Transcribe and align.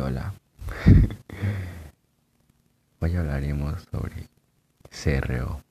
hola. 0.00 0.34
Hoy 3.00 3.16
hablaremos 3.16 3.86
sobre 3.90 4.28
CRO. 4.90 5.62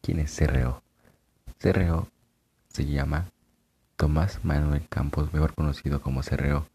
¿Quién 0.00 0.20
es 0.20 0.36
CRO? 0.36 0.82
CRO 1.58 2.08
se 2.68 2.86
llama 2.86 3.26
Tomás 3.96 4.44
Manuel 4.44 4.86
Campos, 4.88 5.32
mejor 5.32 5.54
conocido 5.54 6.00
como 6.00 6.22
CRO. 6.22 6.66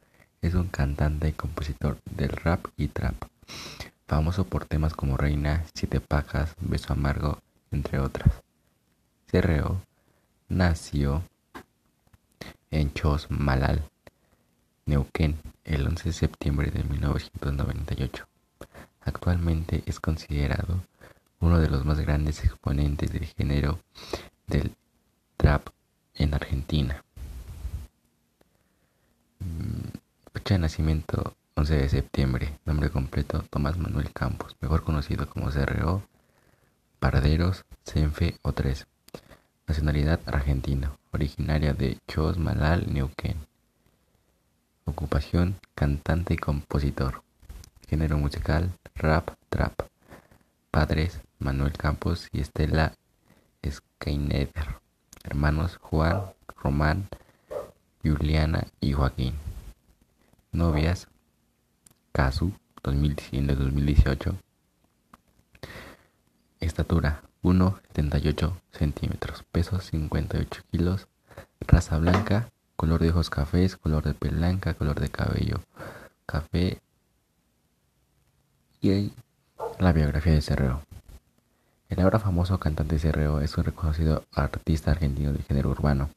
Es 0.41 0.53
un 0.53 0.67
cantante 0.67 1.29
y 1.29 1.33
compositor 1.33 1.97
del 2.05 2.29
rap 2.29 2.67
y 2.77 2.87
trap, 2.87 3.15
famoso 4.07 4.45
por 4.45 4.65
temas 4.65 4.93
como 4.93 5.17
Reina, 5.17 5.65
Siete 5.73 5.99
Pajas, 5.99 6.55
Beso 6.61 6.93
Amargo, 6.93 7.39
entre 7.71 7.99
otras. 7.99 8.31
CRO 9.29 9.81
nació 10.47 11.23
en 12.71 12.93
Chos 12.93 13.27
Malal, 13.29 13.83
Neuquén, 14.87 15.37
el 15.65 15.85
11 15.85 16.05
de 16.05 16.13
septiembre 16.13 16.71
de 16.71 16.81
1998. 16.85 18.25
Actualmente 19.01 19.83
es 19.85 19.99
considerado 19.99 20.81
uno 21.41 21.59
de 21.59 21.69
los 21.69 21.83
más 21.83 21.99
grandes 21.99 22.45
exponentes 22.45 23.11
del 23.11 23.25
género 23.25 23.79
del 24.47 24.73
trap 25.35 25.67
en 26.15 26.33
Argentina. 26.33 27.03
Mm, 29.39 29.89
fecha 30.33 30.53
de 30.53 30.59
nacimiento 30.59 31.35
11 31.55 31.75
de 31.75 31.89
septiembre, 31.89 32.57
nombre 32.63 32.89
completo 32.89 33.43
Tomás 33.49 33.77
Manuel 33.77 34.13
Campos, 34.13 34.55
mejor 34.61 34.85
conocido 34.85 35.27
como 35.29 35.49
CRO, 35.49 36.01
Parderos, 36.99 37.65
Senfe 37.83 38.37
o 38.41 38.53
3. 38.53 38.87
Nacionalidad 39.67 40.21
argentina, 40.27 40.97
originaria 41.11 41.73
de 41.73 41.97
Chos 42.07 42.37
Malal, 42.37 42.85
Neuquén. 42.93 43.46
Ocupación, 44.87 45.59
cantante 45.75 46.33
y 46.33 46.37
compositor. 46.37 47.21
Género 47.89 48.17
musical, 48.17 48.71
rap, 48.95 49.31
trap. 49.49 49.73
Padres, 50.71 51.19
Manuel 51.39 51.73
Campos 51.73 52.29
y 52.31 52.39
Estela 52.39 52.93
Skyneder. 53.69 54.79
Hermanos, 55.25 55.77
Juan, 55.81 56.21
Román, 56.55 57.09
Juliana 58.01 58.65
y 58.79 58.93
Joaquín. 58.93 59.35
Novias, 60.53 61.09
Casu, 62.13 62.53
2018. 62.81 64.37
Estatura, 66.61 67.23
1,78 67.43 68.53
centímetros. 68.71 69.43
Peso, 69.51 69.81
58 69.81 70.61
kilos. 70.71 71.07
Raza 71.59 71.97
blanca, 71.97 72.49
color 72.77 73.01
de 73.01 73.09
ojos 73.09 73.29
cafés, 73.29 73.75
color 73.75 74.03
de 74.03 74.13
piel 74.13 74.35
blanca, 74.35 74.75
color 74.75 74.99
de 74.99 75.09
cabello 75.09 75.59
café 76.25 76.79
y 78.81 79.11
la 79.79 79.91
biografía 79.93 80.33
de 80.33 80.41
Cerreo. 80.41 80.81
El 81.89 82.01
ahora 82.01 82.19
famoso 82.19 82.59
cantante 82.59 82.99
Cerreo 82.99 83.41
es 83.41 83.57
un 83.57 83.63
reconocido 83.63 84.23
artista 84.33 84.91
argentino 84.91 85.33
de 85.33 85.41
género 85.41 85.69
urbano, 85.69 86.09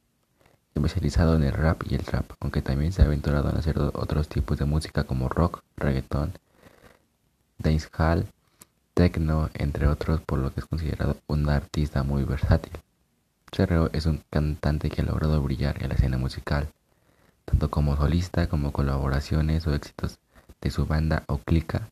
especializado 0.75 1.36
en 1.36 1.44
el 1.44 1.53
rap 1.53 1.83
y 1.88 1.94
el 1.94 2.05
trap, 2.05 2.33
aunque 2.41 2.61
también 2.61 2.92
se 2.92 3.03
ha 3.03 3.06
aventurado 3.06 3.50
en 3.50 3.56
hacer 3.56 3.78
otros 3.78 4.28
tipos 4.28 4.58
de 4.58 4.64
música 4.64 5.05
como 5.05 5.28
rock, 5.28 5.62
reggaeton, 5.77 6.33
dancehall, 7.58 8.27
techno, 8.94 9.48
entre 9.55 9.86
otros, 9.86 10.20
por 10.20 10.41
lo 10.41 10.53
que 10.53 10.61
es 10.61 10.66
considerado 10.66 11.16
un 11.27 11.48
artista 11.48 12.03
muy 12.03 12.25
versátil. 12.25 12.72
Cerreo 13.52 13.90
es 13.92 14.06
un 14.06 14.22
cantante 14.30 14.90
que 14.90 15.02
ha 15.02 15.04
logrado 15.04 15.42
brillar 15.42 15.82
en 15.82 15.88
la 15.88 15.94
escena 15.96 16.18
musical, 16.18 16.68
tanto 17.44 17.70
como 17.70 17.96
solista 17.96 18.48
como 18.48 18.72
colaboraciones 18.72 19.66
o 19.66 19.74
éxitos 19.74 20.18
de 20.60 20.70
su 20.70 20.86
banda 20.86 21.24
o 21.26 21.38
clica 21.38 21.88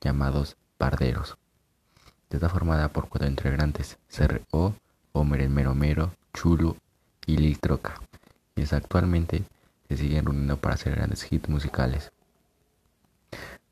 llamados 0.00 0.56
Parderos. 0.78 1.36
Está 2.30 2.48
formada 2.48 2.88
por 2.88 3.08
cuatro 3.08 3.28
integrantes, 3.28 3.98
CRO, 4.08 4.74
Homer 5.12 5.42
el 5.42 5.50
Mero 5.50 5.74
Mero, 5.74 6.14
Chulu 6.32 6.76
y 7.26 7.36
Lil 7.36 7.60
Troca, 7.60 8.00
quienes 8.54 8.72
actualmente 8.72 9.44
se 9.88 9.98
siguen 9.98 10.24
reuniendo 10.24 10.56
para 10.56 10.76
hacer 10.76 10.94
grandes 10.94 11.30
hits 11.30 11.50
musicales. 11.50 12.10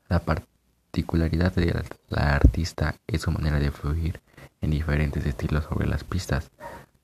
La 0.09 0.19
particularidad 0.19 1.53
de 1.55 1.83
la 2.09 2.35
artista 2.35 2.95
es 3.07 3.21
su 3.21 3.31
manera 3.31 3.59
de 3.59 3.71
fluir 3.71 4.21
en 4.61 4.69
diferentes 4.69 5.25
estilos 5.25 5.63
sobre 5.63 5.87
las 5.87 6.03
pistas, 6.03 6.51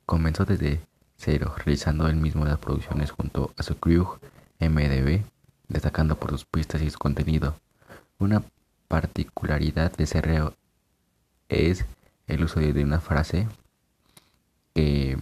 Comenzó 0.07 0.45
desde 0.45 0.79
cero, 1.17 1.53
realizando 1.57 2.07
él 2.07 2.15
mismo 2.15 2.45
las 2.45 2.59
producciones 2.59 3.11
junto 3.11 3.53
a 3.57 3.61
su 3.61 3.75
crew 3.77 4.07
MDB, 4.57 5.25
destacando 5.67 6.15
por 6.15 6.31
sus 6.31 6.45
pistas 6.45 6.81
y 6.81 6.89
su 6.89 6.97
contenido. 6.97 7.59
Una 8.17 8.41
particularidad 8.87 9.91
de 9.97 10.05
Cerreo 10.05 10.53
es 11.49 11.85
el 12.25 12.45
uso 12.45 12.61
de 12.61 12.85
una 12.85 13.01
frase 13.01 13.49
que 14.73 15.17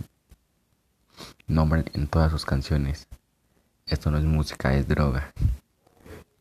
nombran 1.47 1.85
en 1.93 2.05
todas 2.05 2.31
sus 2.31 2.45
canciones. 2.45 3.07
Esto 3.87 4.11
no 4.11 4.19
es 4.19 4.23
música, 4.23 4.75
es 4.75 4.87
droga. 4.87 5.33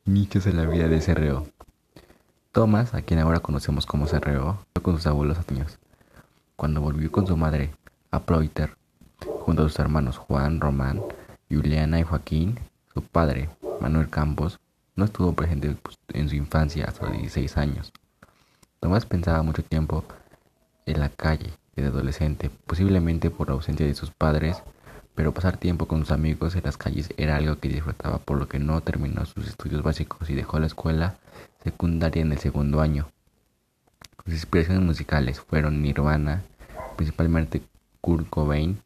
Nichos 0.04 0.44
en 0.44 0.58
la 0.58 0.66
vida 0.66 0.86
de 0.86 1.00
Cerreo. 1.00 1.46
Thomas, 2.52 2.92
a 2.92 3.00
quien 3.00 3.20
ahora 3.20 3.40
conocemos 3.40 3.86
como 3.86 4.06
Cerreo, 4.06 4.66
con 4.82 4.96
sus 4.96 5.06
abuelos 5.06 5.38
años. 5.48 5.78
Cuando 6.56 6.82
volvió 6.82 7.10
con 7.10 7.26
su 7.26 7.38
madre 7.38 7.70
a 8.14 8.20
Ploiter, 8.20 8.76
junto 9.40 9.62
a 9.62 9.68
sus 9.68 9.78
hermanos 9.80 10.18
Juan, 10.18 10.60
Román, 10.60 11.02
Juliana 11.50 11.98
y 11.98 12.04
Joaquín. 12.04 12.60
Su 12.94 13.02
padre, 13.02 13.50
Manuel 13.80 14.08
Campos, 14.08 14.60
no 14.94 15.04
estuvo 15.04 15.32
presente 15.32 15.76
pues, 15.82 15.98
en 16.12 16.28
su 16.28 16.36
infancia 16.36 16.84
hasta 16.84 17.06
los 17.08 17.18
16 17.18 17.56
años. 17.56 17.92
Tomás 18.78 19.04
pensaba 19.04 19.42
mucho 19.42 19.64
tiempo 19.64 20.04
en 20.86 21.00
la 21.00 21.08
calle 21.08 21.54
desde 21.74 21.88
adolescente, 21.88 22.50
posiblemente 22.66 23.30
por 23.30 23.48
la 23.48 23.54
ausencia 23.54 23.84
de 23.84 23.94
sus 23.94 24.12
padres, 24.12 24.62
pero 25.16 25.34
pasar 25.34 25.56
tiempo 25.56 25.86
con 25.86 26.00
sus 26.00 26.12
amigos 26.12 26.54
en 26.54 26.62
las 26.62 26.76
calles 26.76 27.08
era 27.16 27.36
algo 27.36 27.58
que 27.58 27.68
disfrutaba, 27.68 28.18
por 28.18 28.38
lo 28.38 28.46
que 28.46 28.60
no 28.60 28.80
terminó 28.80 29.26
sus 29.26 29.48
estudios 29.48 29.82
básicos 29.82 30.30
y 30.30 30.34
dejó 30.34 30.60
la 30.60 30.66
escuela 30.66 31.16
secundaria 31.64 32.22
en 32.22 32.30
el 32.30 32.38
segundo 32.38 32.80
año. 32.80 33.08
Sus 34.24 34.34
inspiraciones 34.34 34.84
musicales 34.84 35.40
fueron 35.40 35.82
Nirvana, 35.82 36.42
principalmente 36.96 37.60
Kurt 38.04 38.28
Cobain, 38.28 38.82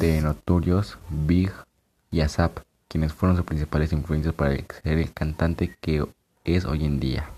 de 0.00 0.20
Notorious, 0.20 0.98
Big 1.10 1.52
y 2.10 2.22
ASAP, 2.22 2.58
quienes 2.88 3.12
fueron 3.12 3.36
sus 3.36 3.46
principales 3.46 3.92
influencias 3.92 4.34
para 4.34 4.56
ser 4.56 4.98
el 4.98 5.12
cantante 5.12 5.76
que 5.80 6.04
es 6.42 6.64
hoy 6.64 6.84
en 6.84 6.98
día. 6.98 7.30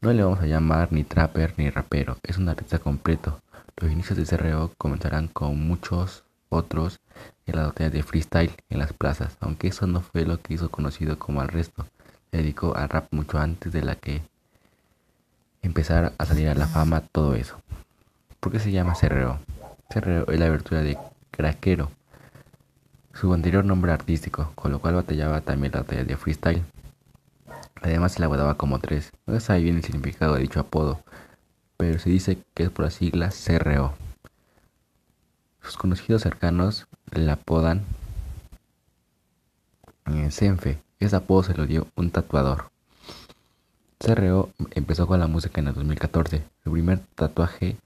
No 0.00 0.12
le 0.12 0.24
vamos 0.24 0.40
a 0.40 0.46
llamar 0.46 0.92
ni 0.92 1.04
trapper 1.04 1.54
ni 1.58 1.70
rapero, 1.70 2.16
es 2.24 2.38
un 2.38 2.48
artista 2.48 2.80
completo. 2.80 3.40
Los 3.76 3.92
inicios 3.92 4.18
de 4.18 4.26
CRO 4.26 4.72
comenzarán 4.76 5.28
con 5.28 5.64
muchos 5.64 6.24
otros 6.48 6.98
en 7.46 7.54
las 7.54 7.66
batallas 7.66 7.92
de 7.92 8.02
freestyle 8.02 8.56
en 8.68 8.80
las 8.80 8.92
plazas, 8.92 9.36
aunque 9.38 9.68
eso 9.68 9.86
no 9.86 10.00
fue 10.00 10.24
lo 10.26 10.40
que 10.42 10.54
hizo 10.54 10.72
conocido 10.72 11.20
como 11.20 11.40
al 11.40 11.46
resto. 11.46 11.86
Se 12.32 12.38
dedicó 12.38 12.74
al 12.74 12.88
rap 12.88 13.06
mucho 13.12 13.38
antes 13.38 13.72
de 13.72 13.82
la 13.82 13.94
que 13.94 14.22
empezara 15.62 16.14
a 16.18 16.26
salir 16.26 16.48
a 16.48 16.56
la 16.56 16.66
fama 16.66 17.02
todo 17.12 17.36
eso. 17.36 17.62
¿Por 18.42 18.50
qué 18.50 18.58
se 18.58 18.72
llama 18.72 18.96
Cerreo? 18.96 19.38
Cerreo 19.88 20.26
es 20.26 20.40
la 20.40 20.46
abertura 20.46 20.82
de 20.82 20.98
craquero, 21.30 21.92
su 23.14 23.32
anterior 23.32 23.64
nombre 23.64 23.92
artístico, 23.92 24.50
con 24.56 24.72
lo 24.72 24.80
cual 24.80 24.96
batallaba 24.96 25.42
también 25.42 25.72
la 25.72 25.82
batalla 25.82 26.02
de 26.02 26.16
freestyle. 26.16 26.64
Además 27.80 28.14
se 28.14 28.20
la 28.20 28.26
guardaba 28.26 28.56
como 28.56 28.80
tres. 28.80 29.12
No 29.26 29.34
se 29.34 29.40
sabe 29.40 29.60
bien 29.60 29.76
el 29.76 29.84
significado 29.84 30.34
de 30.34 30.40
dicho 30.40 30.58
apodo, 30.58 31.04
pero 31.76 32.00
se 32.00 32.10
dice 32.10 32.36
que 32.52 32.64
es 32.64 32.70
por 32.70 32.86
las 32.86 32.94
siglas 32.94 33.40
CRO. 33.46 33.94
Sus 35.60 35.76
conocidos 35.76 36.22
cercanos 36.22 36.88
le 37.12 37.30
apodan 37.30 37.84
Senfe. 40.30 40.82
Ese 40.98 41.14
apodo 41.14 41.44
se 41.44 41.54
lo 41.54 41.64
dio 41.64 41.86
un 41.94 42.10
tatuador. 42.10 42.72
CRO 43.98 44.50
empezó 44.72 45.06
con 45.06 45.20
la 45.20 45.28
música 45.28 45.60
en 45.60 45.68
el 45.68 45.74
2014. 45.74 46.42
Su 46.64 46.72
primer 46.72 46.98
tatuaje 47.14 47.76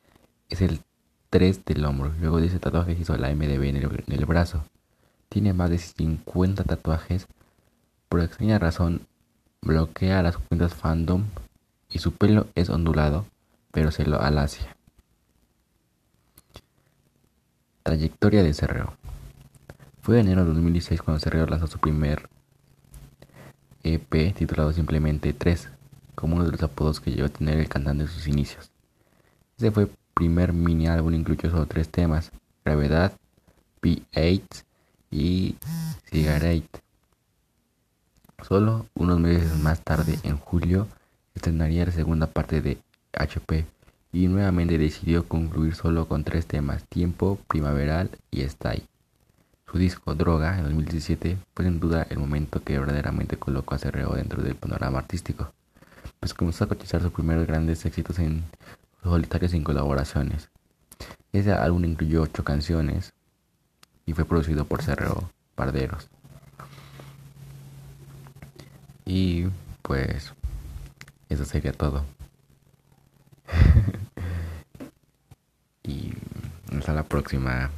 es 0.49 0.61
el 0.61 0.81
3 1.31 1.65
del 1.65 1.85
hombro. 1.85 2.13
Luego 2.21 2.41
de 2.41 2.47
ese 2.47 2.59
tatuaje 2.59 2.93
hizo 2.93 3.17
la 3.17 3.35
MDB 3.35 3.65
en 3.65 3.77
el, 4.13 4.27
brazo. 4.27 4.65
Tiene 5.29 5.53
más 5.53 5.71
de 5.71 5.79
50 5.79 6.65
tatuajes. 6.65 7.27
Por 8.09 8.21
extraña 8.21 8.59
razón, 8.59 9.07
bloquea 9.63 10.23
las 10.23 10.39
cuentas 10.39 10.75
fandom 10.75 11.25
y 11.91 11.99
su 11.99 12.13
pelo 12.13 12.47
es 12.55 12.71
ondulado, 12.71 13.27
pero 13.73 13.91
se 13.91 14.07
lo 14.07 14.21
alacia. 14.21 14.77
Trayectoria 17.83 18.43
de 18.43 18.55
Cerreo. 18.55 18.95
Fue 20.03 20.21
en 20.21 20.27
enero 20.27 20.45
de 20.45 20.53
2016 20.53 21.03
cuando 21.03 21.21
Cerreo 21.21 21.47
lanzó 21.47 21.67
su 21.67 21.79
primer 21.79 22.29
EP 23.83 24.35
titulado 24.35 24.73
simplemente 24.73 25.33
3, 25.33 25.69
como 26.15 26.37
uno 26.37 26.45
de 26.45 26.53
los 26.53 26.63
apodos 26.63 27.01
que 27.01 27.11
llegó 27.11 27.27
a 27.27 27.31
tener 27.31 27.59
el 27.59 27.69
cantante 27.69 28.05
en 28.05 28.09
sus 28.09 28.27
inicios. 28.27 28.71
Ese 29.59 29.71
fue 29.71 29.89
primer 30.17 30.55
mini 30.55 30.89
álbum 30.89 31.13
incluyó 31.13 31.51
solo 31.51 31.67
tres 31.67 31.91
temas, 31.91 32.33
Gravedad, 32.65 33.13
P8 33.83 34.65
y 35.11 35.57
Cigarette. 36.11 36.81
Solo 38.43 38.87
unos 38.95 39.21
meses 39.21 39.55
más 39.59 39.83
tarde, 39.83 40.19
en 40.23 40.39
julio, 40.39 40.89
estrenaría 41.35 41.85
la 41.85 41.93
segunda 41.93 42.27
parte 42.29 42.63
de 42.63 42.79
HP 43.13 43.67
y 44.11 44.29
nuevamente 44.29 44.79
decidió 44.79 45.29
concluir 45.29 45.75
solo 45.75 46.09
con 46.09 46.25
tres 46.25 46.47
temas, 46.47 46.85
Tiempo, 46.85 47.39
Primaveral 47.47 48.11
y 48.31 48.41
Stay. 48.41 48.87
Su 49.71 49.77
disco 49.77 50.15
Droga 50.15 50.57
en 50.57 50.65
2017 50.65 51.37
fue 51.55 51.65
sin 51.67 51.79
duda 51.79 52.07
el 52.09 52.19
momento 52.19 52.62
que 52.62 52.79
verdaderamente 52.79 53.37
colocó 53.37 53.75
a 53.75 53.79
Cerreo 53.79 54.15
dentro 54.15 54.43
del 54.43 54.55
panorama 54.55 54.99
artístico, 55.01 55.53
pues 56.21 56.33
comenzó 56.33 56.65
a 56.65 56.69
cotizar 56.69 57.03
sus 57.03 57.12
primeros 57.12 57.47
grandes 57.47 57.85
éxitos 57.85 58.19
en 58.19 58.45
solitarios 59.11 59.53
sin 59.53 59.64
colaboraciones. 59.64 60.50
Ese 61.32 61.53
álbum 61.53 61.85
incluyó 61.85 62.23
ocho 62.23 62.44
canciones 62.44 63.12
y 64.06 64.12
fue 64.12 64.25
producido 64.25 64.64
por 64.64 64.82
Cerreo 64.82 65.31
Parderos. 65.55 66.08
Y 69.05 69.47
pues 69.82 70.32
eso 71.29 71.44
sería 71.44 71.73
todo. 71.73 72.05
y 75.82 76.12
hasta 76.76 76.93
la 76.93 77.05
próxima. 77.05 77.70